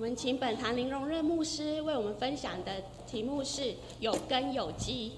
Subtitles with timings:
[0.00, 2.72] 我们请本堂林荣任牧师为我们分享的
[3.06, 5.12] 题目是“有根有基”。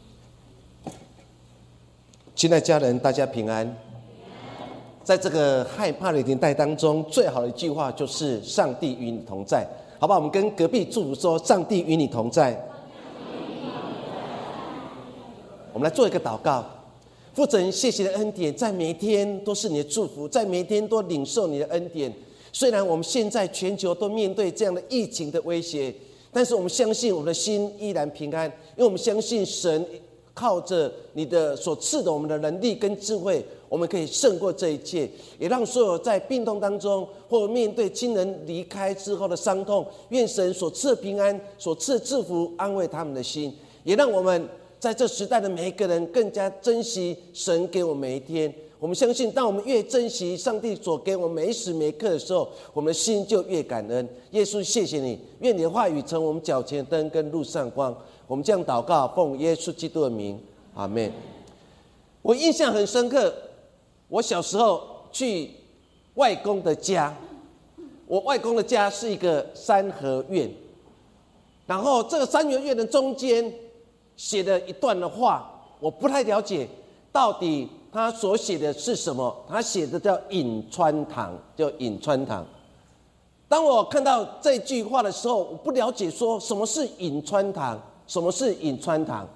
[2.34, 3.76] 亲爱的家人，大家平安。
[5.04, 9.64] 在这个害怕的年代当中，最好的一句话就是“上帝与你同在”。
[10.00, 12.60] 好吧，我们跟隔壁祝福说：“上帝与你同在。”
[15.72, 16.66] 我们来做一个祷告。
[17.34, 22.12] 父神，谢谢的恩典，在每一天都是你的祝福，在每一天都领受你的恩典。
[22.52, 25.92] 虽然我们现在全球都面对这样的疫情的威胁，
[26.30, 29.84] 但是我们相信我们的心依然平安，因为我们相信神
[30.34, 43.52] 靠着你的所赐的我们的能力跟智慧，我们可以胜过这一切，也让所有在病痛当中或面对亲人离开之后的伤痛，愿神所赐平安、所赐的祝福安慰他们的心，
[43.84, 48.52] 也让我们在这时代的每一个人更加珍惜神给我们每一天。
[48.82, 54.08] 我们相信，当我们越珍惜上帝所给我们每时每刻的时候，我们的心就越感恩。
[54.32, 57.96] 耶稣，谢谢你，愿你的话语成我们脚前灯跟路上光。
[58.26, 60.36] 我们这样祷告，奉耶稣基督的名，
[60.74, 61.12] 阿门。
[62.22, 63.32] 我印象很深刻，
[64.08, 65.52] 我小时候去
[66.14, 67.16] 外公的家，
[68.08, 70.50] 我外公的家是一个三合院，
[71.66, 73.48] 然后这个三合院的中间
[74.16, 76.66] 写了一段的话，我不太了解
[77.12, 77.68] 到底。
[77.92, 79.44] 他所写的是什么？
[79.46, 82.42] 他写的叫颍川堂，叫颍川堂。
[83.48, 89.28] 当我看到这句话的时候，我不了解说什么是颍川堂，什么是颍川堂。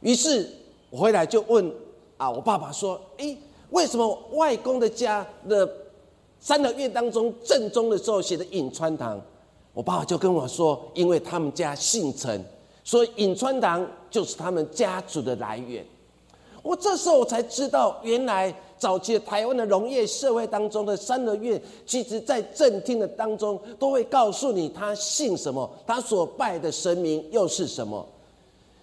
[0.00, 0.46] 于是
[0.90, 1.72] 我回来就问
[2.18, 3.34] 啊，我爸爸说：“诶，
[3.70, 5.66] 为什么外公的家的
[6.38, 9.18] 三合院当中正中的时候写的颍川堂？”
[9.72, 12.44] 我爸爸就跟我说：“因为他们家姓陈，
[12.84, 15.82] 所以颍川堂就是他们家族的来源。”
[16.66, 28.04] 我这时候我才知道，原来早期台湾的农业社会当中的三合院，其实在正厅的当中都会告诉你他姓什么，他所拜的神明又是什么。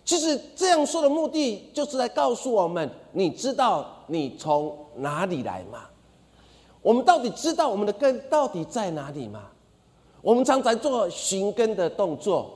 [0.06, 5.82] 其实这样说的目的，就是在告诉我们：你知道你从哪里来吗？
[6.82, 9.43] 我们到底知道我们的根到底在哪里吗？
[10.22, 12.49] 我们常常做寻根的动作，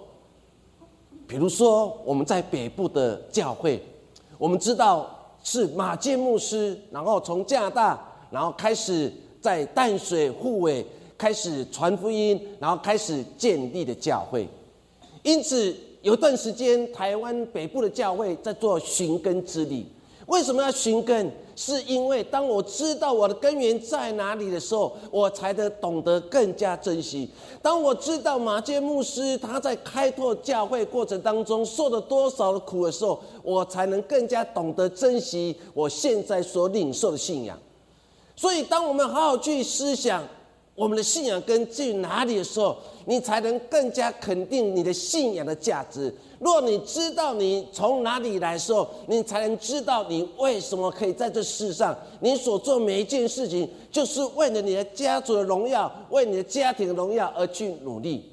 [1.27, 3.83] 比如说我们在北部的教会，
[4.37, 5.15] 我们知道。
[5.49, 7.97] 是马建牧师，然后从加拿大，
[8.29, 9.09] 然后开始
[9.39, 10.85] 在淡水护卫
[11.17, 14.45] 开始传福音，然后开始建立的教会。
[15.23, 19.85] 因此有段时间，台湾北部的教会在做寻根之旅。
[20.27, 21.29] 为什么要寻根？
[21.55, 27.27] 是因为当我知道我的根源在哪里的时候，我才得懂得更加珍惜。
[27.63, 37.57] 当我知道马介牧师他在开拓教会过程当中受了多少的苦的时候，我才能更加懂得珍惜我现在所领受的信仰。
[38.35, 40.23] 所以，当我们好好去思想。
[40.77, 46.13] 我们的信仰根基于哪里的时候，你才能更加肯定你的信仰的价值。
[46.37, 58.31] 若你知道你从哪里来的时候，你才能知道你为什么可以在这世上，你所做每一件事情，就是为了你的家族的荣耀，为你的家庭的荣耀而去努力。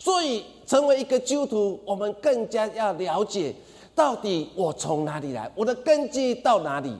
[0.00, 3.54] 所以，成为一个基督徒，我们更加要了解，
[3.94, 6.92] 到底我从哪里来，我的根基到哪里。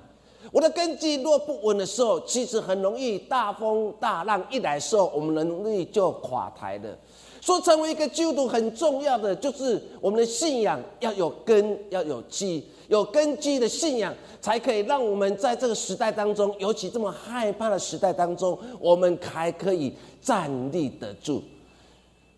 [0.52, 6.98] 我的根基若不稳的时候，其实很容易大风大浪一来的时候，我们能力就垮台了。
[7.40, 21.42] 说成为一个基督徒很重要的，就是我们的信仰要有根，要有基，有根基的信仰，才可以让我们在这个时代当中，尤其这么害怕的时代当中，我们还可以站立得住。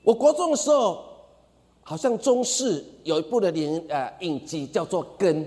[0.03, 1.05] 我国中的时候，
[1.83, 5.45] 好像中视有一部的连呃影集叫做《根》，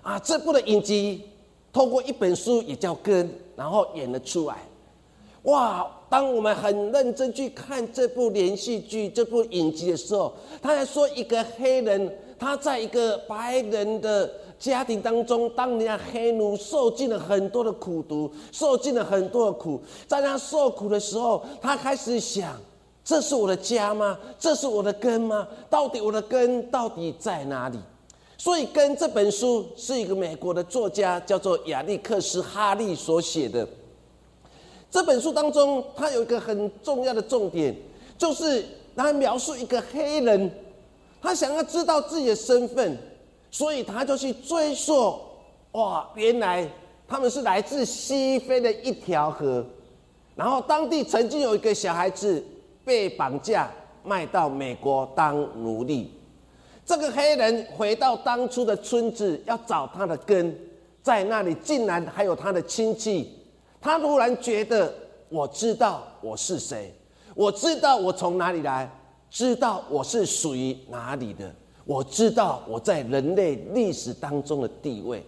[0.00, 1.22] 啊，这部的影集。
[1.72, 4.56] 透过一本书也叫根，然后演了出来。
[5.44, 5.90] 哇！
[6.08, 10.30] 当我们很认真去看这部连续剧、这部影集的时候，
[10.60, 19.80] 他还说一个黑人他在一个白人的家庭当中当年黑奴，受尽了很多的苦毒，受尽了很多的苦。
[20.06, 22.60] 在他受苦的时候，他开始想：
[23.02, 24.18] 这是我的家吗？
[24.38, 25.48] 这是我的根吗？
[25.70, 27.78] 到底我的根到底在哪里？
[28.42, 33.64] 所以，跟这本书是一个美国的作家叫做亚历克斯·哈利所写的。
[34.90, 37.72] 这本书当中，他有一个很重要的重点，
[38.18, 38.64] 就是
[38.96, 40.50] 他描述一个黑人，
[41.20, 42.98] 他想要知道自己的身份，
[43.48, 45.14] 所以他就去追溯。
[45.70, 46.68] 哇，原来
[47.06, 49.64] 他们是来自西非的一条河，
[50.34, 52.44] 然后当地曾经有一个小孩子
[52.84, 53.70] 被绑架
[54.02, 56.10] 卖到美国当奴隶。
[56.84, 60.56] 这个黑人回到当初的村子，要找他的根，
[61.02, 63.38] 在那里竟然还有他的亲戚。
[63.80, 64.92] 他突然觉得，
[65.28, 66.92] 我知道我是谁，
[67.34, 68.90] 我知道我从哪里来，
[69.30, 71.52] 知道我是属于哪里的，
[71.84, 75.24] 我知道我在人类历史当中的地位。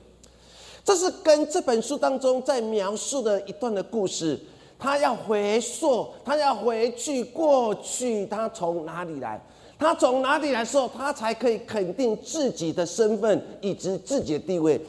[0.85, 4.39] 这是跟这本书当中在描述的一段的故事。
[4.77, 9.41] 他要回溯，他要回去过去，他从哪里来？
[9.85, 14.81] 他从哪里来的时候，他才可以肯定自己的身份以及自己的地位。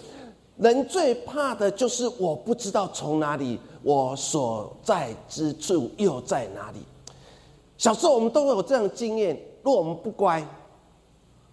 [0.55, 6.77] 人最怕的就是我不知道从哪里，我所在之处又在哪里。
[7.77, 10.41] 小时候我们都会有这样的经验：若我们不乖，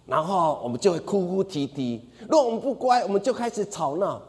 [0.05, 1.99] 然后我们就会哭哭啼啼；
[2.29, 4.21] 若我们不乖，我们就开始吵闹。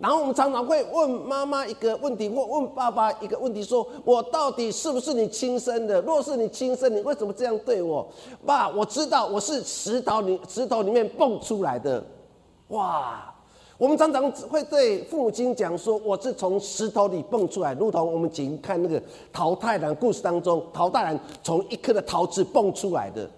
[0.00, 6.00] 然后我们常常会问妈妈一个问题，或问爸爸一个问题：说我到底是不是你亲生的？
[6.00, 8.08] 若是你亲生，你为什么这样对我？
[8.46, 12.02] 爸，我知道我是石头里石头里面蹦出来的。
[12.68, 13.30] 哇！
[13.76, 23.28] 我们常常会对父母亲讲说，我是从石头里蹦出来，如同我们仅看那个桃太郎故事当中，桃太郎从一颗的桃子蹦出来的。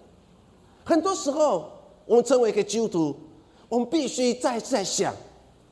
[0.85, 1.65] 很多时候，
[2.07, 3.17] 我们成为一个基督徒，
[3.69, 5.13] 我们必须再再想，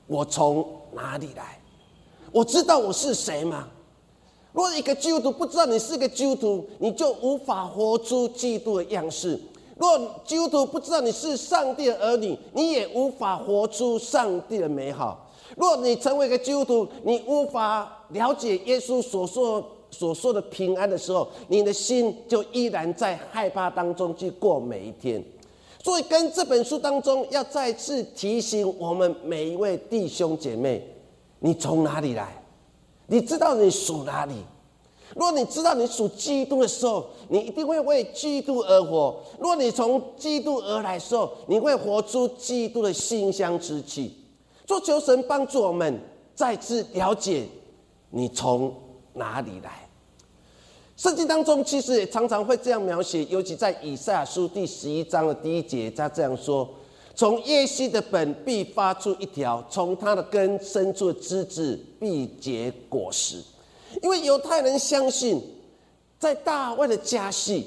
[0.09, 0.80] 我从。
[0.93, 1.59] 哪里来？
[2.33, 3.69] 我知道我是谁吗？
[4.53, 9.37] 若一个基督徒不知道你是个基督徒，你就无法活出基督的样式；
[9.77, 15.31] 若基督徒不知道你是上帝的儿女，你也无法活出上帝的美好。
[15.57, 25.25] 若你成为一个基督徒，你无法了解耶稣所说所说的平安的时候，你的心就依然在害怕当中去过每一天。
[25.83, 30.87] 所以，跟这本书当中要再次提醒我们每一位弟兄姐妹：
[31.39, 32.43] 你从哪里来？
[33.07, 34.35] 你知道你属哪里？
[35.17, 44.17] 若你知道你属基督的时候，你一定会为基督而活；若你从基督而来的时候，你会活出基督的馨香之气。
[44.67, 45.99] 做求神帮助我们
[46.35, 47.49] 再次了解
[48.11, 48.73] 你从
[49.15, 49.89] 哪里来。
[51.01, 56.69] 圣经当中其实也常常会这样描写，尤其在以赛亚书第十一章的第一节，他这样说
[57.17, 63.43] ：“从耶西的本必发出一条，从他的根生出的枝子必结果实。”
[64.03, 65.43] 因为犹太人相信，
[66.19, 67.67] 在大卫的家系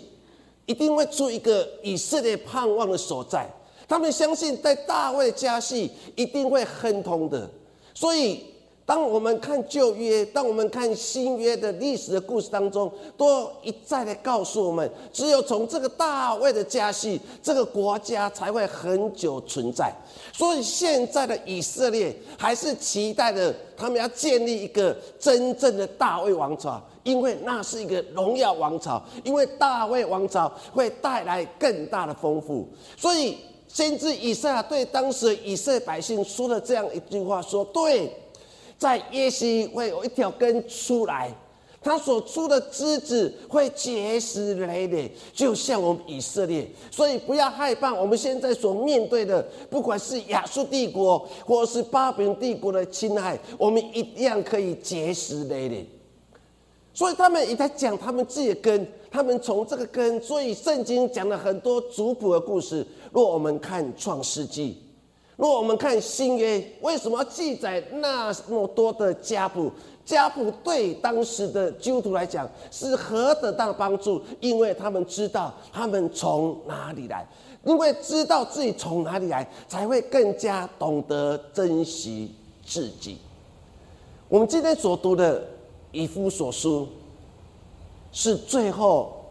[0.68, 3.51] 一定会出一个以色列盼望的所在。
[3.88, 7.50] 他们相信，在大卫的家系一定会亨通的，
[7.95, 8.52] 所以。
[8.85, 19.89] 当我们看旧约，当我们看新约的历史的故事当中，都一再的告诉我们，只有从这个大卫的家系，这个国家才会很久存在。
[20.33, 32.68] 所以现在的以色列还是期待着他们要建立一个真正的大卫王朝，因为那是一个荣耀王朝，因为大卫王朝会带来更大的丰富。
[32.97, 33.38] 所以
[33.69, 38.12] 先知以赛亚对当时以色列百姓说了这样一句话：说对。
[38.77, 41.33] 在耶西会有一条根出来，
[41.81, 46.67] 它所出的枝子会结实累累，就像我们以色列。
[46.91, 55.85] 所以不要害怕，我们现在所面对的，不管是亚述帝国或是巴比伦帝国的侵害，我们一样可以结实累累。
[56.93, 62.85] 所以他们也在讲他们自己的根，他们从这个根，所以圣经讲了很多族谱的故事。
[63.11, 64.77] 若我们看创世纪。
[65.35, 69.71] 若我们看新约，为什么要记载那么多的家谱？
[70.06, 74.21] 家谱对当时的基督徒来讲是何等大帮助？
[74.39, 77.25] 因为他们知道他们从哪里来，
[77.63, 83.17] 因为知道自己从哪里来，才会更加懂得珍惜自己。
[84.29, 85.43] 我们今天所读的
[85.91, 86.88] 以夫所书，
[88.12, 89.25] 是最后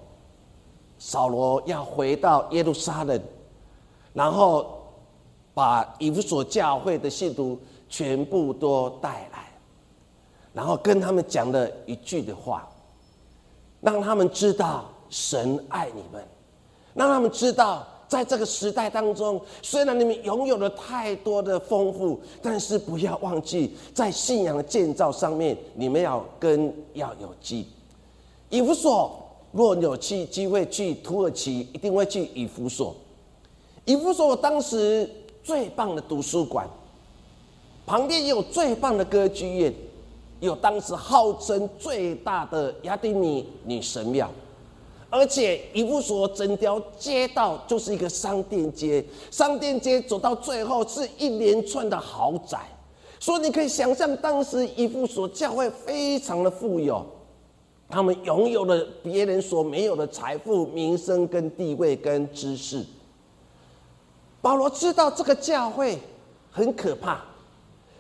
[0.99, 3.23] 扫罗要回到耶路撒冷，
[4.13, 4.82] 然后。
[5.55, 9.53] 把以弗所教会的信徒全部都带来，
[10.55, 12.67] 然后跟他们讲了一句的话，
[13.83, 16.27] 让他们知道神爱你们，
[16.95, 27.69] 让他们知道在这个时代当中，虽然你们拥有了太多的丰富，但是不要忘记在信仰的建造上面，你们要跟要有基。
[28.49, 32.97] 以弗所若有去机会去土耳其，一定会去以弗所。
[33.85, 35.07] 以弗所当时。
[35.43, 36.69] 最棒的图书馆，
[37.85, 39.75] 旁边有最棒的歌剧院，
[40.41, 44.31] 有当时号称最大的雅典尼女神庙，
[45.11, 52.59] 而且一夫所整条街道就是一个商店街，商店街走到最后是一连串的豪宅，
[53.19, 57.05] 所以你可以想象当时一夫所教会非常的富有，
[57.89, 62.85] 他们拥有了别人所没有的财富、名声、跟地位、跟知识。
[64.43, 65.99] 保罗知道这个教会
[66.51, 67.23] 很可怕，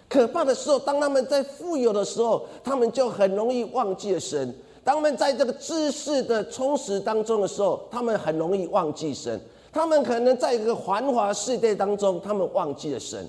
[0.08, 4.46] 可怕的时候，当他们在富有的时候，他们就很容易忘记了神；
[4.82, 9.40] 当他们在这个知识的充实当中的时候，他们很容易忘记神。
[9.72, 13.26] 他们可能在一个繁华世界当中，他们忘记了神。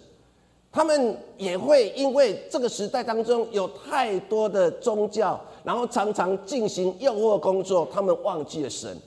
[0.71, 8.97] 他们也会因为这个时代当中有太多的宗教，然后常常进行诱惑工作，他们忘记了神。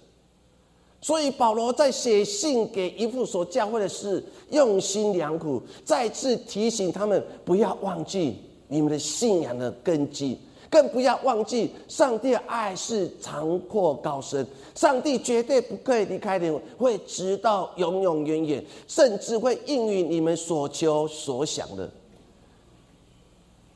[1.06, 4.20] 所以保罗在写信给一副所教会的是
[4.50, 8.36] 用心良苦，再次提醒他们不要忘记
[8.66, 10.36] 你们的信仰的根基。
[10.68, 14.44] 更不要忘记，上帝的爱是长阔高深，
[14.74, 21.88] 上帝绝对不可以离开你们，会直到永永远远，甚至会应允你们所求所想的。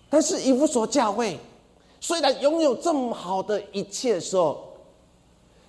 [0.09, 1.39] 但是以弗所教会
[2.01, 4.70] 虽然拥有这么好的一切时候，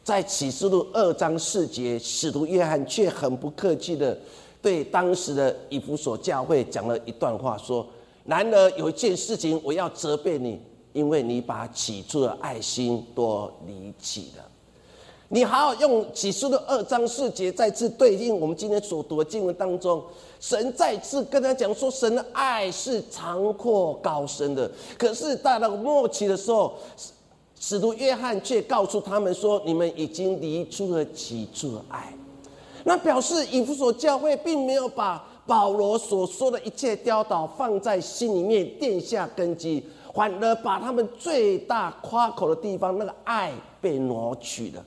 [0.03, 4.17] 在启示录二章四节，使徒约翰却很不客气的
[4.61, 7.85] 对当时的以弗所教会讲了一段话，说
[8.25, 10.59] ：“然而有一件事情，我要责备你。”
[10.93, 14.43] 因为你把起初的爱心都离弃了，
[15.29, 20.03] 你好好用起初的二章四节再次对应我们今天所读的经文当中，
[20.41, 24.69] 神再次跟他讲说，神的爱是长阔高深的。
[24.97, 26.73] 可是到了末期的时候，
[27.61, 32.11] 使徒约翰却告诉他们说，你们已经离出了起初的爱。
[32.83, 39.83] 那表示以弗所教会并没有把保罗所说的一切教导放在心里面，垫下根基。
[40.15, 44.83] 反而把他们最大夸口的地方，那个爱被挪去了。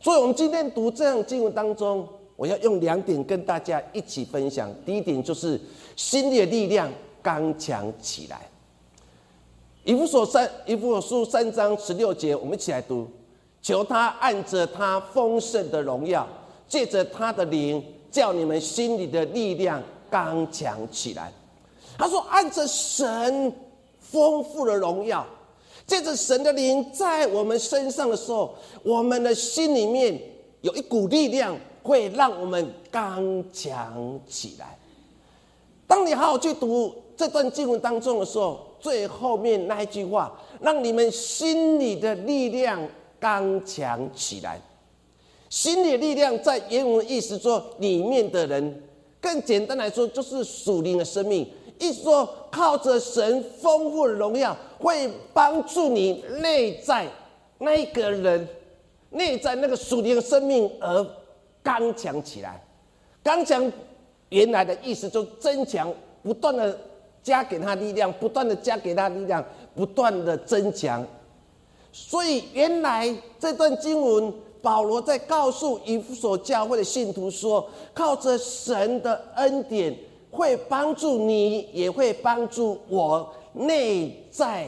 [0.00, 4.70] 所以，我们今天读这样经文当中，我要用两点跟大家一起分享。
[4.84, 5.58] 第一点就是
[5.96, 8.47] 心里的力量刚强起来。
[9.84, 13.08] 以弗所三，以弗所书三章十六节，我们一起来读：
[13.62, 16.26] 求他按着他丰盛的荣耀，
[16.68, 21.32] 借着他的灵，叫你们心里的力量刚强起来。
[21.96, 23.52] 他说：按着神。
[24.00, 25.22] 丰富的荣耀，
[25.86, 30.18] 借着神的灵在我们身上的时候，我们的心里面
[30.62, 34.78] 有一股力量，会让我们刚强起来。
[35.86, 42.80] 当你好好去读这段经文当中的时候，最后面那一句话，让你们心里的力量
[43.18, 44.60] 刚强起来。
[45.50, 48.82] 心理力量在原文意思说，里面的人，
[49.20, 51.44] 更简单来说，就是属灵的生命。
[51.80, 57.04] 意思说，靠着神丰富的荣耀，会帮助你内在
[57.58, 58.48] 那个人，
[59.10, 61.04] 内在那个属灵的生命而
[61.64, 62.64] 刚强起来。
[63.24, 63.72] 刚强
[64.28, 66.78] 原来的意思就增强，不断的
[67.28, 69.44] 加给他力量，不断的加给他力量，
[69.74, 71.06] 不断的增强。
[71.92, 74.32] 所以原来这段经文，
[74.62, 79.94] 保罗在告诉以弗所教会的信徒说，靠着神的恩典。
[80.30, 84.66] 会帮助你，也会帮助我内在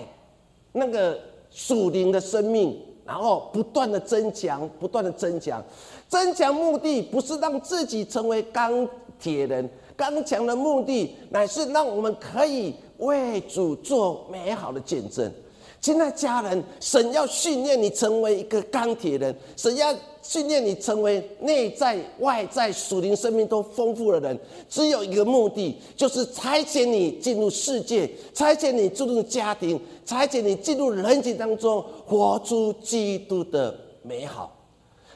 [0.73, 2.75] 那个属灵的生命，
[3.05, 5.63] 然后不断的增强，不断的增强。
[6.09, 8.89] 增强目的不是让自己成为钢
[9.19, 9.69] 铁人，
[10.01, 15.31] 刚强的目的乃是让我们可以为主做美好的见证。
[15.79, 19.95] 亲爱家人，神要训练你成为一个钢铁人，神要。
[20.23, 24.39] 训练你成为内在外在属灵生命都丰富的人，
[24.69, 34.55] 只有一个目的，就是差遣你进入世界，差遣你进入家庭，差遣你进入人群当中，活出基督的美好。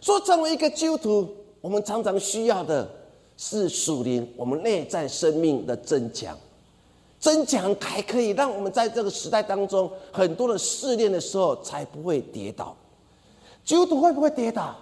[0.01, 1.29] 说成为一个基督徒，
[1.61, 2.91] 我们常常需要的
[3.37, 6.37] 是属灵，我们内在生命的增强，
[7.19, 12.77] 增强还可以让我们在这个时代当中很多的试炼的时候才不会跌倒。
[13.65, 14.77] 基督徒会不会跌倒？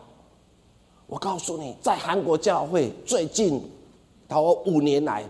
[1.06, 3.62] 我告诉你，在韩国教会最近
[4.28, 5.24] 头五年来，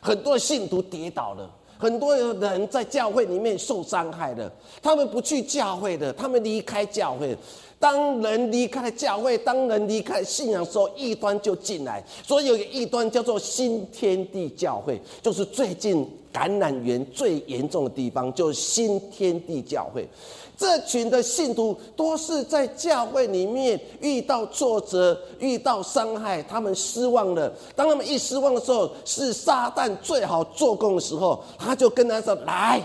[0.00, 4.50] 很多信徒跌倒了，很多人在教会里面受伤害的。
[4.82, 7.36] 他们不去教会的，他们离开教会。
[7.80, 12.04] 当人离开教会，当人离开信仰时候，异端就进来。
[12.26, 20.08] 所以有一个异端叫做新天地教会，就是最近感染源最严重的地方，就是新天地教会。
[20.56, 27.52] 这群的信徒都是在教会里面遇到挫折、遇到伤害，他们失望了。
[27.76, 31.44] 当他们一失望的时候，是撒旦最好做工的时候。
[31.56, 32.82] 他就跟他说：“来，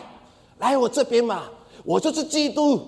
[0.60, 1.50] 来我这边嘛，
[1.84, 2.80] 我就是基督，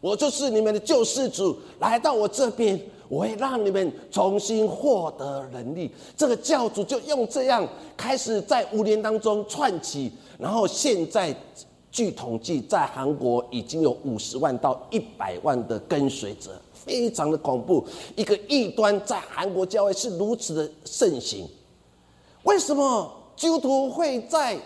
[0.00, 1.54] 我就是你们的救世主。
[1.78, 11.36] 来到我这边，我会让你们重新获得能力。”这个教主就用这样开始在五年当中串起，然后现在。
[11.92, 17.84] 据统计，在韩国已经有五十万到一百万的跟随者，非常的恐怖。
[18.14, 21.48] 一个异端在韩国教会是如此的盛行，
[22.44, 24.56] 为什么基督徒会在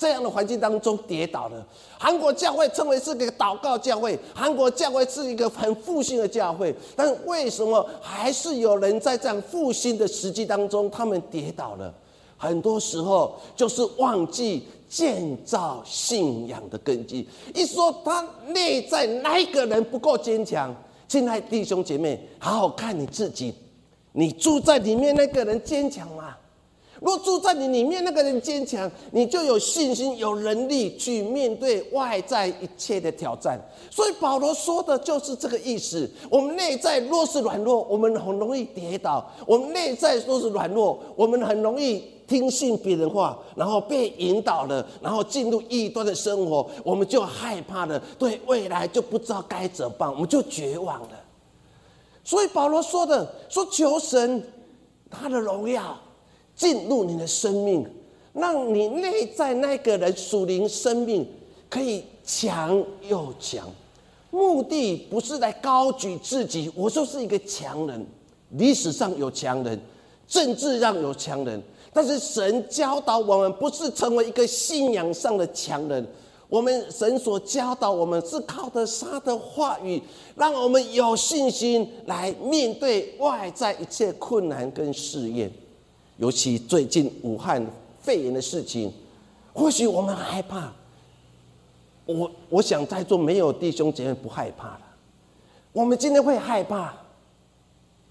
[0.00, 1.66] 这样的环境当中跌倒了。
[1.98, 11.92] 韩国教会称为是个祷告教会，韩国教会是一个很复兴的教会，但为什么还是有人在这样复兴的时机当中，他们跌倒了？
[12.38, 17.28] 很多时候就是忘记建造信仰的根基。
[17.54, 20.74] 一说他内在哪一个人不够坚强，
[21.06, 23.54] 亲爱弟兄姐妹，好好看你自己，
[24.12, 26.34] 你住在里面那个人坚强吗？
[27.00, 33.58] 若住在你里面那个人坚强，你就有信心、有能力去面对外在一切的挑战。
[33.90, 36.08] 所以保罗说的就是这个意思。
[36.28, 51.18] 我们内在若是软弱，我们很容易跌倒；我们内在若是软弱，我们很容易听信别人话，然后被引导了，然后进入异端的生活，我们就害怕了，对未来就不知道该怎么办，我们就绝望了。
[52.22, 54.44] 所以保罗说的说求神
[55.10, 55.98] 他的荣耀。
[56.60, 57.86] 进入你的生命，
[58.34, 61.26] 让你内在那个人属灵生命
[61.70, 63.66] 可以强又强。
[64.30, 68.06] 目的不是来高举自己，我就是一个强人。
[68.50, 69.80] 历史上有强人，
[70.28, 71.62] 政治上有强人，
[71.94, 76.06] 但是神教导我们不是成为一个信仰上的强人。
[76.50, 80.02] 我们神所教导我们是靠的他的话语，
[80.36, 85.50] 让我们有信心来面对外在一切困难跟试验。
[86.20, 87.66] 尤其最近武汉
[87.98, 88.92] 肺炎的事情，
[89.54, 90.70] 或许我们害怕。
[92.04, 94.82] 我我想在座没有弟兄姐妹不害怕的。
[95.72, 96.92] 我们今天会害怕，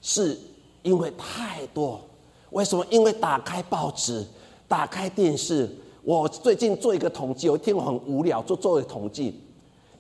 [0.02, 0.36] 是
[0.82, 2.02] 因为太多。
[2.50, 2.84] 为什么？
[2.90, 4.26] 因为打开报纸，
[4.68, 5.70] 打开电视。
[6.02, 9.40] 我最近做一个统计，有一天我很无聊，做做一统计，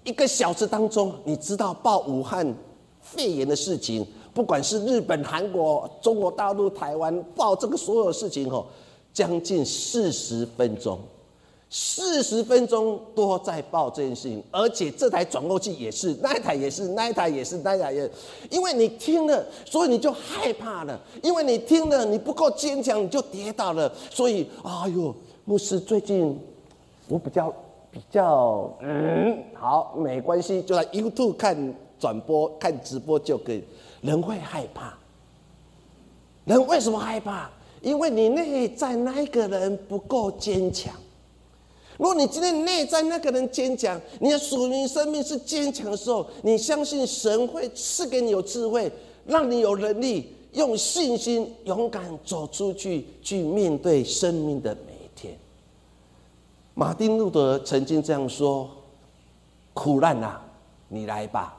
[0.03, 2.55] 一个小时当中，你知道报武汉
[3.01, 4.03] 肺炎的事情。
[4.39, 8.65] 不管是日本、韩国、中国大陆、台湾报这个所有事情哦，
[9.11, 10.97] 将近四十分钟，
[11.69, 18.09] 四十分钟都在报这件事情，而且这台转播器也是，那一台也是，那一台也是，那一台也，
[18.49, 26.39] 因为你听了，所以你就害怕了，因为你听了，你不够坚强，你就跌倒了，所以，哎呦，牧师最近
[27.09, 27.53] 我比较
[27.91, 33.63] 比较嗯，好，没关系，就在 YouTube 看转播、看直播就可以。
[34.01, 34.97] 人会害怕，
[36.45, 37.49] 人为什么害怕？
[37.81, 40.93] 因为你内在那一个人不够坚强。
[41.97, 48.89] 如果你今天内在那个人坚强，你的属灵生命是坚强的时候，你相信神会赐给你有智慧，
[49.25, 55.37] 让你有能力用信心勇敢走出去，去面对生命的每一天。
[56.73, 58.69] 马丁路德曾经这样说
[59.75, 60.41] ：“苦难啊，
[60.87, 61.57] 你来吧！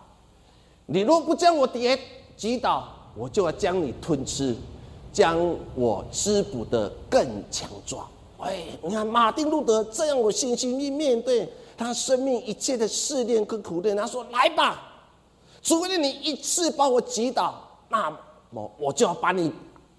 [0.91, 1.99] 你若不将我跌。”
[2.37, 4.57] 击倒我就要将你吞吃，
[5.13, 5.39] 将
[5.75, 8.09] 我滋补的更强壮。
[8.39, 14.91] 哎，你看马丁路德这样有信心去面对他生命一切的试炼跟苦练，他说：“来吧，
[15.63, 18.11] 除非你一次把我击倒，那
[18.49, 19.53] 么我就要把你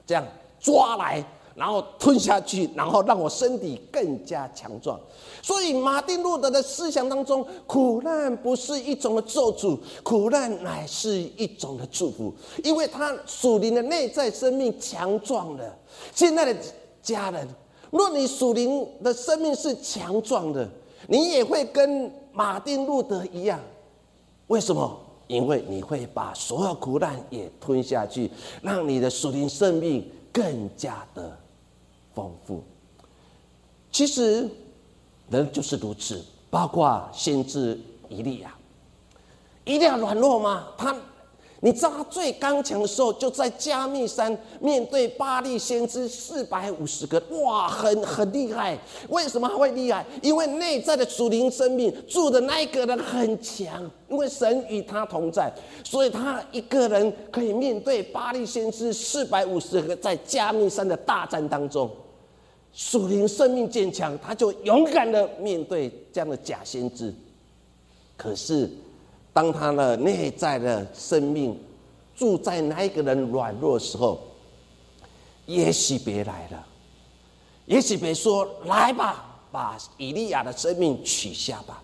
[0.04, 0.26] 这样
[0.60, 1.24] 抓来。”
[1.56, 5.00] 然后吞下去，然后让我身体更加强壮。
[5.42, 12.34] 所以马丁路德的思想当中，苦难不是一种的咒诅，苦难乃是一种的祝福，
[12.64, 15.78] 因为他属灵的内在生命强壮了。
[16.14, 16.60] 现在的
[17.02, 17.48] 家人，
[17.90, 20.68] 若你属灵的生命是强壮的，
[21.08, 23.60] 你也会跟马丁路德一样。
[24.48, 25.00] 为什么？
[25.28, 28.30] 因为你会把所有苦难也吞下去，
[28.62, 31.38] 让你的属灵生命更加的。
[32.14, 32.64] 丰富。
[33.92, 34.50] 其实，
[35.30, 38.56] 人就是如此，包括先知以利亚，
[39.66, 40.68] 一定要软弱吗？
[40.78, 40.96] 他，
[41.64, 48.78] 你知道他最刚强的时候，就在加密山面对巴利先知四百五十个，哇，很很厉害。
[49.10, 50.04] 为什么会厉害？
[50.24, 61.90] 因为内在的属灵生命住的那一个人很强，因为神与他同在，所以他一个人可以面对巴利先知四百五十个在加密山的大战当中。
[62.74, 67.14] 属灵生命坚强，他就勇敢的面对这样的假先知。
[68.18, 68.68] 可是，
[69.34, 71.58] 当他的内在的生命
[72.16, 74.20] 住在那一个人软弱的时候，
[75.46, 76.68] 也许别来了，
[77.66, 81.82] 也许别说来吧，把以利亚的生命取下吧。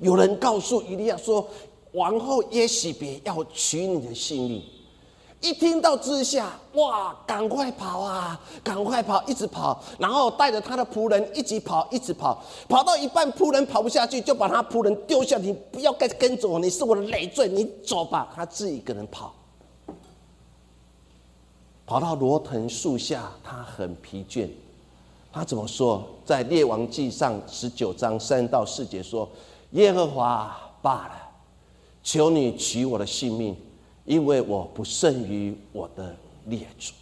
[0.00, 1.48] 有人告诉以利亚说，
[1.92, 4.62] 王后耶许别要取你的性命。
[5.44, 18.32] 一听到之下，哇，赶快跑啊，赶快跑，一直跑，然后带着他的仆人一起跑，一直跑，跑到一半，仆人跑不下去，就把他仆人丢下，你不要跟跟着我，你是我的累赘，你走吧。
[18.34, 19.34] 他自己一个人跑，
[21.84, 24.48] 跑到罗藤树下，他很疲倦，
[25.30, 26.02] 他怎么说？
[26.24, 29.28] 在列王记上十九章三到四节说
[29.72, 31.12] ：“耶和华罢了，
[32.02, 33.54] 求你取我的性命，
[34.04, 36.14] 因为我不胜于我的
[36.46, 36.92] 列祖。”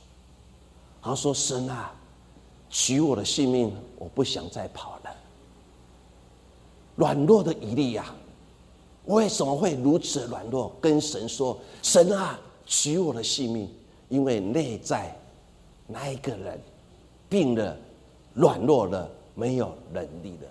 [1.03, 1.93] 他说：“神啊，
[2.71, 5.11] 取我的性命，我不想再跑了。”
[6.97, 8.07] 软弱的以利亚，
[9.07, 10.73] 为什么会如此软弱？
[10.81, 13.69] 跟神说：“神啊，取我的性命，
[14.09, 15.17] 因为内在
[15.87, 16.61] 那一个人
[17.29, 17.77] 病了。”
[18.35, 20.49] 软弱了，没有能力了。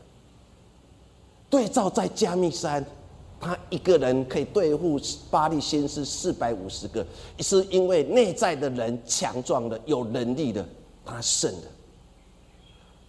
[1.49, 2.85] 对照在加密山，
[3.41, 4.99] 他一个人可以对付
[5.29, 7.05] 巴利先师四百五十个，
[7.39, 10.65] 是因为内在的人强壮的、有能力的，
[11.03, 11.67] 他胜的。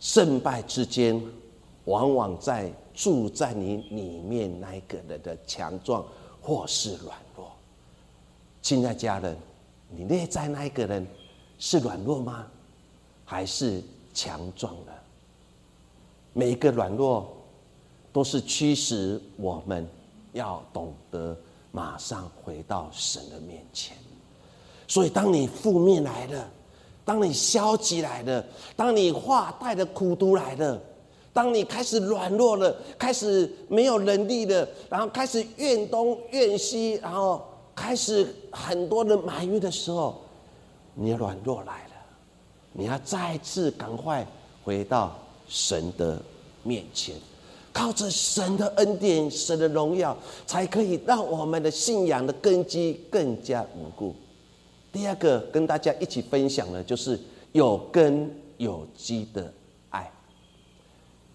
[0.01, 1.23] 胜败之间，
[1.85, 6.05] 往往在住在你里面那一个人的强壮
[6.41, 7.53] 或是软弱。
[8.63, 9.37] 亲爱家人，
[9.91, 11.07] 你内在那一个人
[11.59, 12.47] 是软弱吗？
[13.25, 13.81] 还是？
[14.15, 14.93] 强壮的
[16.35, 17.35] 每一个软弱，
[18.13, 19.89] 都是驱使我们
[20.33, 21.37] 要懂得
[21.71, 23.97] 马上回到神的面前。
[24.89, 26.51] 所以，当你负面来了，
[27.05, 28.45] 当你消极来了，
[28.77, 30.81] 当你话带着苦毒来了，
[31.33, 37.43] 当你开始软弱了，开始没有能力了，然后开始怨东怨西，然后
[37.75, 40.21] 开始很多的埋怨的时候，
[40.95, 41.93] 你软弱来了。
[42.75, 44.27] 你要再次赶快
[44.65, 45.15] 回到
[45.49, 46.21] 神的
[46.63, 47.17] 面前，
[47.73, 54.15] 靠着神的恩典、神的荣耀，才可以让我们的信仰的根基更加稳固。
[54.93, 57.19] 第二个跟大家一起分享的，就是
[57.53, 59.53] 有根有基的
[59.91, 60.11] 爱。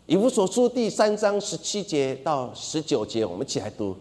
[0.06, 3.96] 以弗所书第三章十七节到十九节，我们一起来读：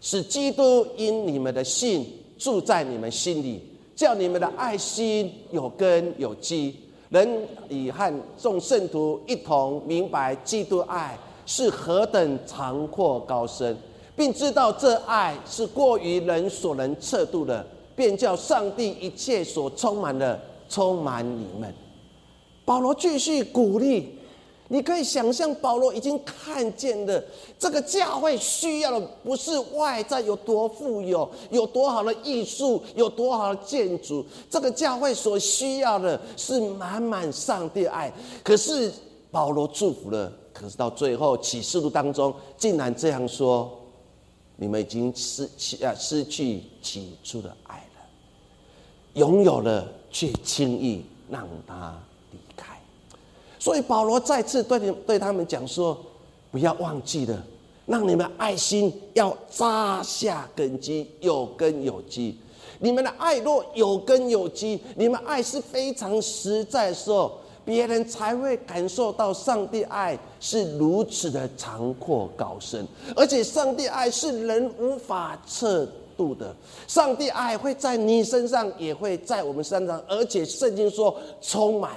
[0.00, 2.06] 使基督因你们的信
[2.38, 3.68] 住在你们心里。
[3.94, 6.74] 叫你们的爱心有根有基，
[7.10, 11.16] 能以和众圣徒一同明白基督爱
[11.54, 13.76] 是何等长阔高深，
[14.16, 17.62] 并知道这爱是过于人所能测度的，
[17.94, 21.70] 便叫上帝一切所充满的充满你们。
[22.64, 24.18] 保罗继续鼓励。
[24.68, 27.22] 你可以想象，保罗已经看见了
[27.58, 38.10] 这个教会需要的不是外在有多富有、有多好的艺术、有多好的建筑，这个教会所需要的是满满上帝爱。
[38.42, 38.90] 可是
[39.30, 40.32] 保罗祝福了，
[40.62, 43.68] 可是到最后启示录当中竟然这样说：
[44.54, 48.00] 你们已经失去啊，失去起初的爱了，
[49.14, 52.80] 拥有了却轻易让他离开。
[53.58, 55.98] 所以保罗再次对你对他们讲说
[56.52, 57.44] ：“不要忘记了，
[57.86, 62.38] 让你们爱心要扎下根基，有根有基。
[62.78, 67.30] 你们的爱若有根有基，你们爱是非常实在的，
[67.64, 76.54] 别人才会感受到上帝爱是如此的长阔高深，而且上帝爱是人无法测度的。
[76.86, 81.92] 上帝爱会在你身上，也会在我们身上，而且圣经说充满。”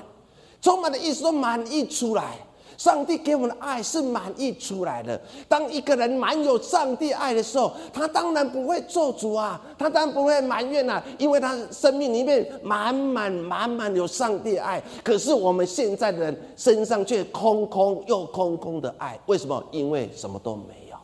[0.62, 2.40] 充满的意思都满溢出来，
[2.78, 5.20] 上帝给我们的爱是满溢出来的。
[5.48, 14.82] 当一个人满有上帝爱的时候，他当然不会做主啊，他当然不会埋怨啊，因为他生命里面满满满满有上帝爱。
[15.04, 19.64] 可是我们现在的人身上却空空又空空的爱，为什么？
[19.72, 20.98] 因为什么都没有。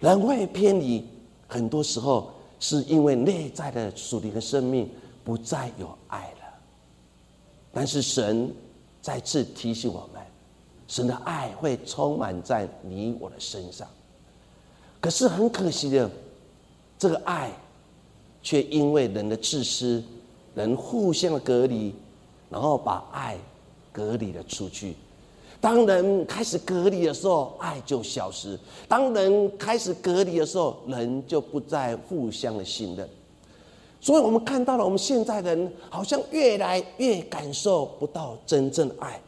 [0.00, 1.04] 人会偏离，
[1.48, 2.30] 很多时候
[2.60, 4.88] 是因为内在的属灵的生命
[5.24, 6.46] 不再有爱了。
[7.72, 8.52] 但是神
[9.08, 10.22] 再次提醒我们，
[10.86, 13.88] 神的爱会充满在你我的身上。
[15.00, 16.10] 可是很可惜的，
[16.98, 17.50] 这个爱
[18.42, 20.04] 却因为人的自私，
[20.54, 21.94] 人互相的隔离，
[22.50, 23.38] 然后把爱
[23.90, 24.94] 隔离了出去。
[25.58, 33.08] 当人开始隔离的时候，爱就消失；当人开始隔离的时候，人就不再互相的信任。
[34.00, 39.20] 所以我们看到了，我们现在人好像越来越感受不到真正的爱。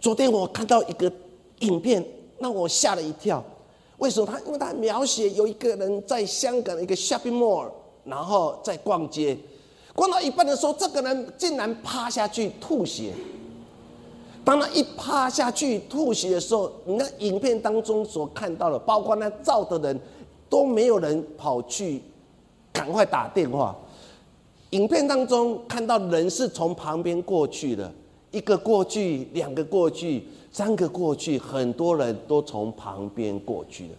[0.00, 1.12] 昨天我看到一个
[1.60, 2.04] 影片，
[2.38, 3.44] 让我吓了一跳。
[3.98, 4.26] 为什么？
[4.26, 7.66] 他因为他描写有一个人在香港的一个 shopping mall，
[8.04, 9.36] 然后在逛街，
[9.94, 13.12] 逛到一半的时候，这个人竟然趴下去吐血。
[14.44, 20.00] 当他一趴下去吐血的时候，你看影片当中所看到的，包括那照的人，
[20.48, 22.00] 都没有人跑去
[22.72, 23.76] 赶快打电话。
[24.70, 27.90] 影片当中看到人是从旁边过去的，
[28.30, 33.94] 一个过去，两个过去，三个过去，很多人都从旁边过去了。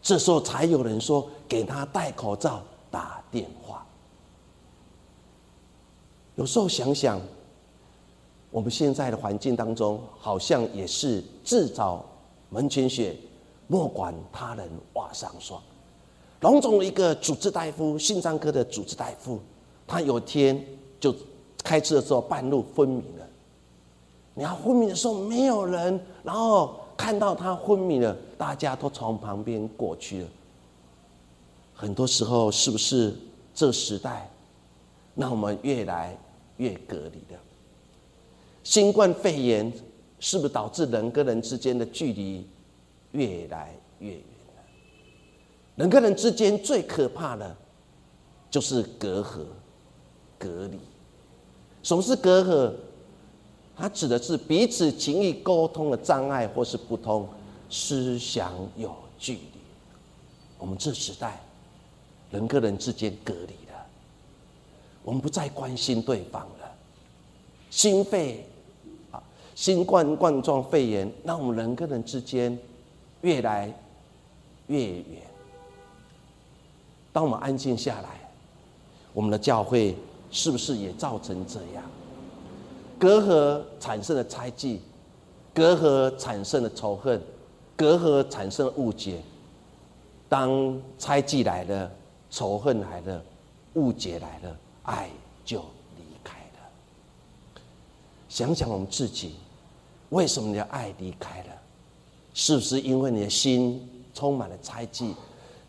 [0.00, 3.84] 这时候才有人说给他戴口罩、打电话。
[6.36, 7.20] 有时候想想，
[8.50, 12.02] 我们现在的环境当中，好像也是自找
[12.48, 13.14] 门前雪，
[13.66, 15.60] 莫管他人瓦上霜。
[16.40, 19.40] 龙总一个主治大夫，心脏科的主治大夫，
[19.86, 20.62] 他有天
[20.98, 21.14] 就
[21.62, 23.26] 开车的时候半路昏迷了。
[24.34, 30.28] 你要昏迷的时候没有人，然后看到他昏迷了，大家都从旁边过去了。
[31.74, 33.14] 很多时候，是不是
[33.54, 34.30] 这时代，
[35.14, 36.16] 让我们越来
[36.56, 37.38] 越隔离的？
[38.62, 39.72] 新冠肺炎
[40.18, 42.46] 是不是导致人跟人之间的距离
[43.12, 44.20] 越来越远
[44.56, 44.62] 了？
[45.76, 47.56] 人跟人之间最可怕的，
[48.50, 49.44] 就是隔阂、
[50.38, 50.78] 隔离。
[51.82, 52.72] 什么是隔阂？
[53.76, 57.28] 它指的是彼此情谊沟通的障碍或是不通，
[57.68, 59.40] 思想有距离。
[60.58, 61.40] 我们这时代。
[62.32, 63.86] 人跟人之间隔离了，
[65.04, 66.74] 我们不再关心对方了。
[67.70, 68.44] 心肺
[69.12, 69.22] 啊，
[69.54, 72.58] 新冠冠状肺炎让我们人跟人之间
[73.20, 73.72] 越来
[74.66, 75.22] 越远。
[77.12, 78.28] 当我们安静下来，
[79.12, 79.96] 我们的教会
[80.36, 81.82] 是不是也造成这样？
[82.98, 84.82] 隔阂产生的猜忌，
[85.54, 87.18] 隔阂产生的仇恨，
[87.74, 89.22] 隔阂产生的误解。
[90.28, 91.90] 当猜忌来了。
[92.28, 93.22] 仇恨来了，
[93.74, 95.08] 误解来了，爱
[95.44, 95.60] 就
[95.96, 97.62] 离开了。
[98.28, 99.36] 想想我们自己，
[100.10, 101.52] 为什么你的爱离开了？
[102.34, 105.14] 是不是因为你的心充满了猜忌，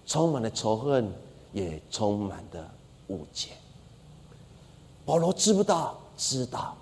[0.05, 1.09] 充满了仇恨，
[1.53, 2.69] 也充满了
[3.09, 3.51] 误解？
[5.07, 5.97] 保罗知不知道？
[6.17, 6.75] 知道。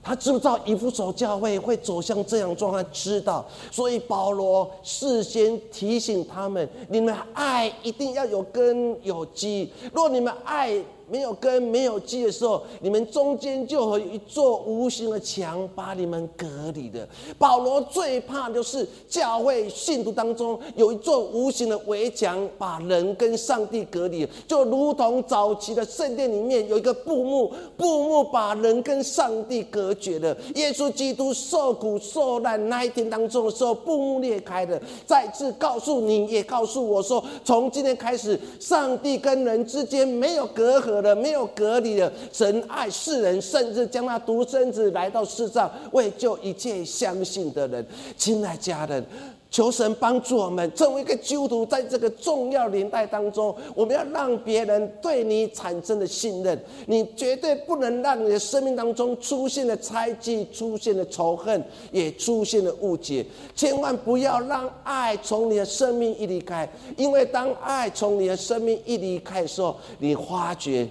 [0.00, 2.82] 他知不知道以弗所教会会走向这样状态？
[2.92, 9.70] 知道，所以保罗事先提醒他们：你们爱一定要有根有基。
[9.92, 17.08] 若你们爱，没有根、没有基的时候，你们中间就有一座无形的墙把你们隔离的。
[17.38, 30.36] 保罗最怕就是教会信徒当中有一座无形的围墙，把人跟上帝隔离，就如同早期的圣殿里面有一个布幕，布幕把人跟上帝隔绝了。
[30.56, 40.97] 耶稣基督受苦受难那一天当中的时候，布幕裂开了，再次告诉你，也告诉我说，从今天开始，上帝跟人之间没有隔阂。
[41.16, 47.86] 没有隔离的神爱世人，甚至将他独生子来到世上，为救一切相信的人。
[48.16, 49.04] 亲爱家人，
[49.50, 56.58] 求神帮助我们，成为一个基督徒，在这个重要年代当中，我们要让别人对你产生的信任。
[56.86, 63.24] 你绝对不能让你的生命当中出现了猜忌，出现了仇恨，也出现了误解。
[63.56, 70.86] 千万不要让爱从你的生命一离开，因为当爱从你的生命一离开的时候，你发觉。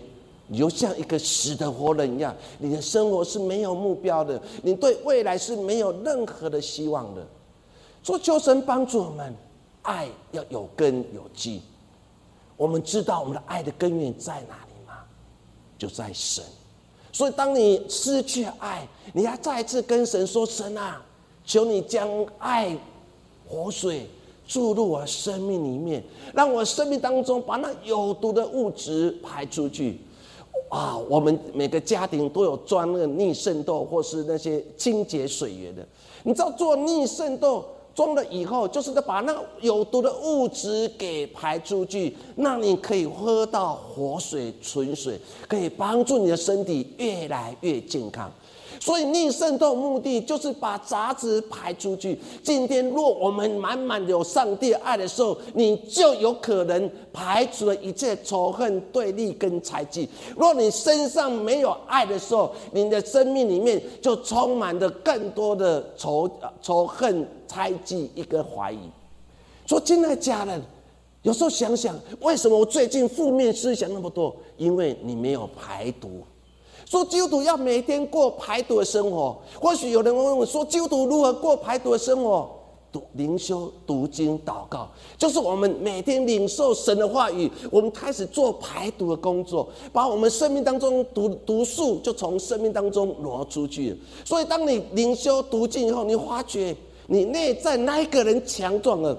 [0.49, 7.21] 你就像一个死的活人一样，你的生活是没有目标的，你对未来是没有任何的希望的。
[8.07, 9.35] 说求神帮助我们，
[9.81, 11.61] 爱要有根有基。
[12.55, 14.99] 我们知道我们的爱的根源在哪里吗？
[15.77, 16.41] 就在神。
[17.11, 21.03] 所以当你失去爱，你要再次跟神说：“神啊，
[21.43, 22.77] 求你将爱
[23.45, 24.09] 活水
[24.47, 26.01] 注入我生命里面，
[26.33, 29.99] 让我生命当中把那有毒的物质排出去。”
[30.71, 35.85] 啊，我们每个家庭都有装那个逆渗透或是那些清洁水源的。
[36.23, 37.65] 你知道做逆渗透
[37.97, 48.31] 中了以后，就是把那有毒的物质给排出去，那你可以喝到活水、纯水，可以帮助你的身体越来越健康。
[48.79, 52.17] 所以逆渗透目的就是把杂质排出去。
[52.43, 60.07] 今天若我们满满有上帝爱的时候，你就有可能排除了一切仇恨、对立跟猜忌。
[60.35, 66.29] 若你身上没有爱的时候，你的生命里面就充满着更多的仇
[66.61, 68.79] 仇恨、猜忌一个怀疑。
[69.65, 70.61] 说，亲爱的家人，
[71.23, 74.35] 有时候想想，为什么我最近负面思想那么多？
[74.55, 76.21] 因为你没有排毒。
[76.89, 82.49] 说基督徒要每天过排毒的生活，或许有人会问我说：基督徒如何过排毒的生活？
[82.89, 93.93] 读灵修、读经、祷告，就是我们每天领受神的话语，我们开始做排毒的工作，把我们生命当中毒毒素就从生命当中挪出去。
[94.23, 96.73] 所以，当你灵修、读经以后，你发觉
[97.07, 99.15] 你内在那一个人强壮了。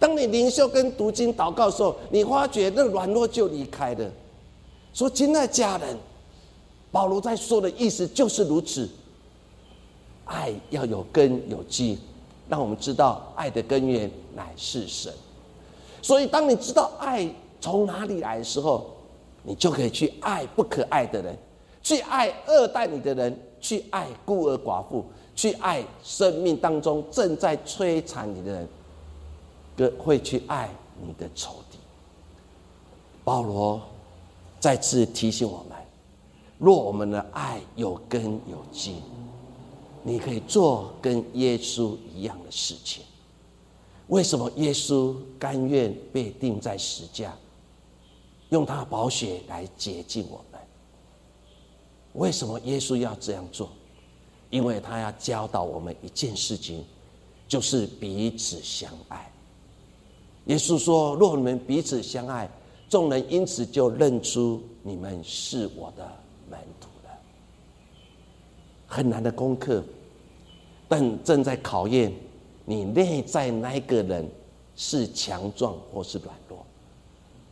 [0.00, 4.10] 当你灵修跟读经、祷告的时候，你发觉那软弱就离开了。
[4.92, 5.96] 说，亲爱家人。
[6.92, 8.88] 保罗在说的意思就是如此，
[10.24, 11.98] 爱要有根有基，
[12.48, 15.12] 让我们知道爱的根源乃是神。
[16.02, 18.90] 所以，当你知道爱从哪里来的时候，
[19.42, 21.36] 你就可以去爱不可爱的人，
[21.82, 25.04] 去爱恶待你的人，去爱孤儿寡妇，
[25.36, 28.68] 去爱生命当中正在摧残你的人，
[29.76, 30.68] 更会去爱
[31.00, 31.78] 你的仇敌。
[33.22, 33.80] 保罗
[34.58, 35.69] 再次提醒我们：
[36.60, 38.96] 若我们的爱有根有基，
[40.02, 43.02] 你可以做跟耶稣一样的事情。
[44.08, 47.34] 为什么耶稣甘愿被钉在石架？
[48.50, 50.60] 用他的宝血来洁净我们。
[52.12, 53.70] 为什么耶稣要这样做？
[54.50, 56.84] 因为他要教导我们一件事情，
[57.48, 59.32] 就是彼此相爱。
[60.46, 62.50] 耶稣说：“若你们彼此相爱，
[62.88, 66.19] 众人因此就认出你们是我的
[66.50, 67.10] 门徒了。”
[68.86, 69.82] 很难的功课，
[70.88, 72.12] 但正在考验
[72.64, 74.28] 你内在那一个人
[74.74, 76.66] 是强壮或是软弱。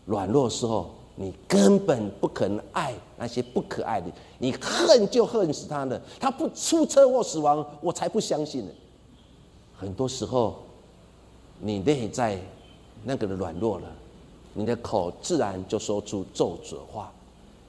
[0.04, 6.00] 软弱时候，你根本不可能爱那些不可爱的，你恨就恨死他了。
[6.18, 8.70] 他不出车祸死亡，我才不相信呢。
[9.76, 10.56] 很多时候，
[11.60, 12.40] 你内在
[13.04, 13.86] 那个的软弱了，
[14.54, 17.12] 你的口自然就说出咒诅话。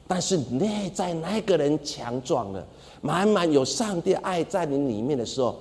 [0.09, 2.65] 但是内在那个人强壮了，
[2.99, 5.59] 满满有上帝爱在你里面的时候，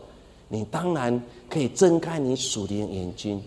[0.48, 3.42] 你当然可以睁开你属灵眼睛，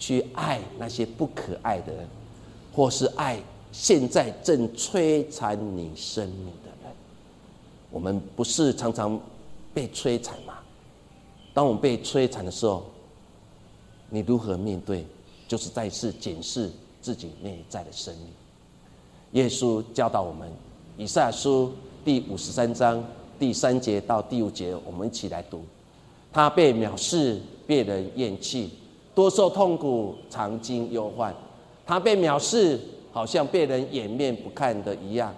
[0.00, 2.04] 去爱那些不可爱的人。
[2.74, 3.38] 或是爱
[3.70, 6.92] 现在正摧残你生命的人，
[7.88, 9.20] 我们不是常常
[9.72, 10.54] 被摧残吗？
[11.54, 12.84] 当我们被摧残的时候，
[14.10, 15.06] 你如何面对？
[15.46, 16.68] 就是再次检视
[17.00, 18.26] 自己内在的生命。
[19.32, 20.46] 耶稣教导我们，
[20.98, 21.68] 《以赛亚书》
[22.04, 23.02] 第五十三章
[23.38, 25.64] 第三节到第五节，我们一起来读：
[26.30, 28.70] 他被藐视，被人厌弃，
[29.14, 31.34] 多受痛苦，常经忧患。
[31.86, 32.78] 他被藐视，
[33.10, 35.34] 好像被人掩面不看的一样，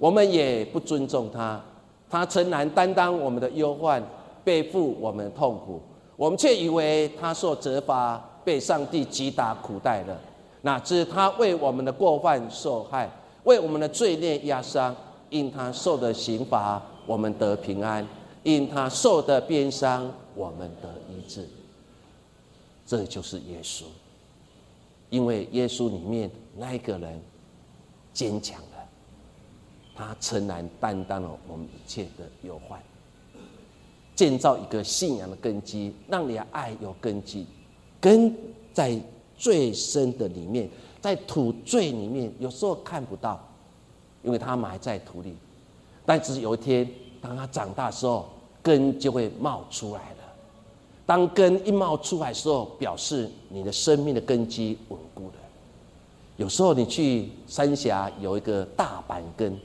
[0.00, 1.62] 我们也不尊重他。
[2.10, 4.02] 他诚然担当我们的忧患，
[4.42, 5.80] 背负我们的痛苦，
[6.16, 10.20] 我们却以为他受责罚，被上帝击打苦待了。
[10.62, 13.08] 哪知他为我们的过犯受害，
[13.46, 14.94] 为我们的罪孽压伤。
[15.28, 18.00] 因他受的刑罚，我们得平安；
[18.44, 21.48] 因他受的鞭伤，我们得医治。
[22.86, 23.82] 这就是耶稣。
[25.10, 27.20] 因为耶稣里面那一个人
[28.12, 28.88] 坚强了，
[29.96, 32.80] 他诚然担当了我们一切的忧患，
[34.14, 37.44] 建造一个信仰的根基，让你的爱有根基，
[38.00, 38.32] 根
[38.72, 38.96] 在
[39.36, 40.70] 最深的里面，
[41.06, 43.40] 在土最里面，有时候看不到，
[44.24, 45.36] 因为它埋在土里，
[46.04, 46.90] 但是有一天，
[47.22, 48.28] 当它长大时候，
[48.60, 50.16] 根就会冒出来了。
[51.06, 55.34] 当根一冒出来的时候，表示你的生命的根基稳固了。
[56.38, 59.56] 有时候你去三峡有一个大板根，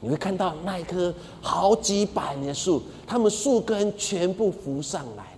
[0.00, 5.33] 你会看到那一棵好几百年的树，它们树根全部浮上来。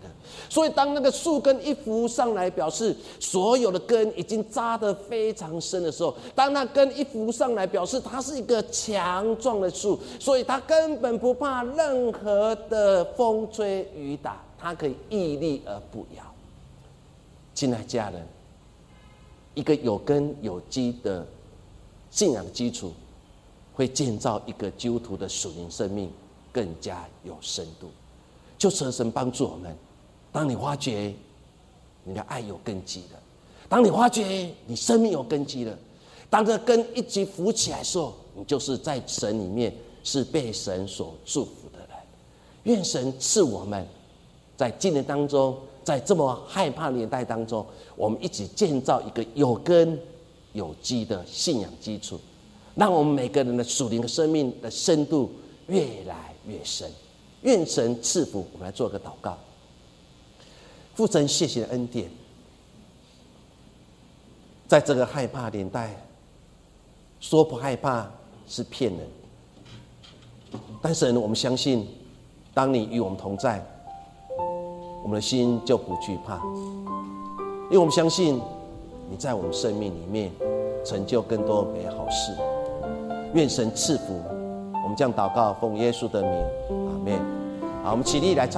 [0.49, 14.43] 所以当那个树根一浮上来，表示所有的根已经扎得非常深的时候，当那根一浮上来，表示它是一个强壮的树，所以它根本不怕任何的风吹雨打。
[14.59, 16.25] 它可以屹立而不摇。
[17.55, 18.27] 亲爱家人，
[19.55, 21.25] 一个有根有基的
[22.11, 22.91] 信仰基础，
[23.75, 26.11] 会建造一个基督徒的属灵生命
[26.53, 27.89] 更加有深度。
[28.57, 29.77] 就求神帮助我们。
[30.37, 31.15] 当你发觉
[32.05, 33.19] 你的爱有根基了，
[33.71, 35.75] 当你发觉你生命有根基了，
[36.29, 41.89] 当这根一直浮起来的时候，你就是在神里面是被神所祝福的人。
[42.65, 43.87] 愿神赐我们。
[44.59, 47.65] 在今年当中，在这么害怕年代当中，
[47.97, 49.99] 我们一起建造一个有根
[50.53, 52.21] 有基的信仰基础，
[52.75, 55.33] 让我们每个人的属灵的生命的深度
[55.69, 56.91] 越来越深。
[57.41, 59.39] 愿神赐福，我们来做个祷告。
[60.97, 62.11] 父神，谢谢恩典，
[64.67, 65.95] 在这个害怕年代，
[67.21, 68.11] 说不害怕
[68.47, 70.61] 是骗人。
[70.81, 71.87] 但是我们相信，
[72.55, 73.63] 当你与我们同在。
[75.03, 76.41] 我们的心就不惧怕，
[77.67, 78.41] 因为我们相信
[79.09, 80.33] 你在我们生命里面
[80.85, 82.33] 成就更多美好事。
[83.35, 84.21] 愿神赐福，
[84.83, 86.33] 我们将祷告奉耶稣的名，
[86.71, 87.21] 阿门。
[87.85, 88.49] 好，我们起立来。